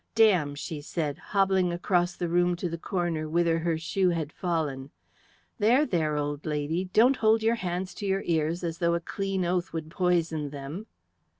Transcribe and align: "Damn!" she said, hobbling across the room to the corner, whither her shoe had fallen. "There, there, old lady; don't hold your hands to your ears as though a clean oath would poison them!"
"Damn!" 0.15 0.55
she 0.55 0.81
said, 0.81 1.19
hobbling 1.19 1.71
across 1.71 2.15
the 2.15 2.27
room 2.27 2.55
to 2.55 2.67
the 2.67 2.79
corner, 2.79 3.29
whither 3.29 3.59
her 3.59 3.77
shoe 3.77 4.09
had 4.09 4.33
fallen. 4.33 4.89
"There, 5.59 5.85
there, 5.85 6.17
old 6.17 6.43
lady; 6.43 6.85
don't 6.85 7.17
hold 7.17 7.43
your 7.43 7.53
hands 7.61 7.93
to 8.01 8.07
your 8.07 8.23
ears 8.25 8.63
as 8.63 8.79
though 8.79 8.95
a 8.95 8.99
clean 8.99 9.45
oath 9.45 9.73
would 9.73 9.91
poison 9.91 10.49
them!" 10.49 10.87